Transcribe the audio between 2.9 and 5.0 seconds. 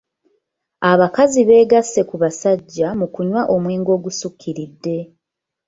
mu kunywa omwenge ogusukkiridde.